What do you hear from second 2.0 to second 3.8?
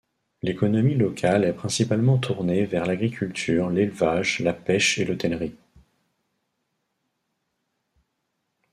tournée vers l'agriculture,